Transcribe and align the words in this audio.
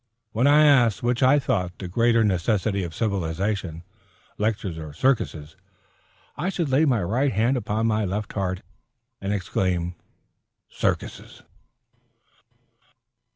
Were 0.33 0.47
I 0.47 0.63
asked 0.65 1.03
which 1.03 1.21
I 1.21 1.37
thought 1.37 1.77
the 1.77 1.87
greater 1.87 2.23
necessity 2.23 2.81
of 2.83 2.95
civilization, 2.95 3.83
lectures 4.39 4.79
or 4.79 4.93
circuses, 4.93 5.55
I 6.35 6.49
should 6.49 6.69
lay 6.69 6.85
my 6.85 7.03
right 7.03 7.31
hand 7.31 7.55
upon 7.55 7.85
my 7.85 8.03
left 8.03 8.33
heart, 8.33 8.63
and 9.21 9.31
exclaim, 9.31 9.93
"Circuses!" 10.67 11.43